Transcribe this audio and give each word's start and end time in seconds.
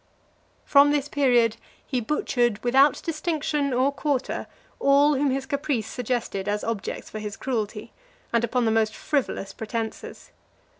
XXXVII. 0.01 0.61
From 0.65 0.91
this 0.91 1.07
period 1.07 1.57
he 1.85 2.01
butchered, 2.01 2.59
without 2.63 3.03
distinction 3.03 3.71
or 3.71 3.91
quarter, 3.91 4.47
all 4.79 5.13
whom 5.13 5.29
his 5.29 5.45
caprice 5.45 5.85
suggested 5.85 6.47
as 6.47 6.63
objects 6.63 7.07
for 7.11 7.19
his 7.19 7.37
cruelty; 7.37 7.93
and 8.33 8.43
upon 8.43 8.65
the 8.65 8.71
most 8.71 8.95
frivolous 8.95 9.53
pretences. 9.53 10.31